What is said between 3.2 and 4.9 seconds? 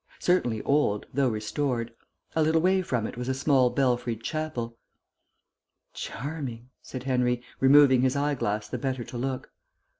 a small belfried chapel.